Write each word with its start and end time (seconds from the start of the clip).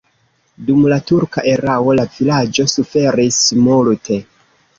Dum 0.69 0.87
la 0.91 0.95
turka 1.11 1.43
erao 1.51 1.93
la 1.99 2.07
vilaĝo 2.15 2.67
suferis 2.73 3.37
multe. 3.69 4.21